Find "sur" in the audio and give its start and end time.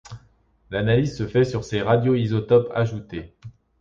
1.43-1.63